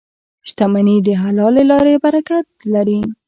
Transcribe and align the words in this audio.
•شتمني 0.47 0.95
د 1.05 1.09
حلالې 1.23 1.63
لارې 1.71 1.95
برکت 2.05 2.47
لري. 2.73 2.99